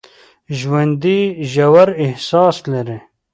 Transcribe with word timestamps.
ژوندي 0.59 1.19
ژور 1.51 1.89
احساس 2.03 2.57
لري 2.71 2.99